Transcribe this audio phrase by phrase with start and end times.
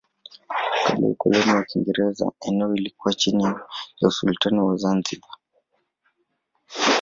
[0.87, 3.43] Kabla ya ukoloni wa Kiingereza eneo lilikuwa chini
[3.99, 5.29] ya usultani wa Zanzibar.